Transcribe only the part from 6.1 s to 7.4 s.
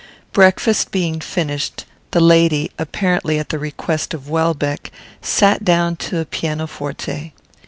a piano forte.